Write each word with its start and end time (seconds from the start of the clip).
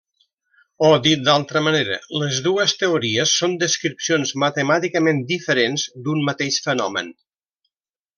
O 0.85 0.87
dit 1.07 1.19
d’altra 1.25 1.61
manera, 1.65 1.97
les 2.21 2.39
dues 2.47 2.73
teories 2.83 3.33
són 3.41 3.53
descripcions 3.65 4.33
matemàticament 4.45 5.21
diferents 5.33 5.85
d’un 6.07 6.25
mateix 6.31 6.59
fenomen. 6.71 7.13